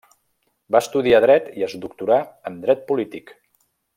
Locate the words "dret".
1.25-1.51, 2.65-2.83